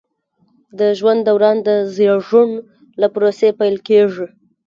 [0.79, 2.49] د ژوند دوران د زیږون
[3.01, 4.25] له پروسې پیل کیږي.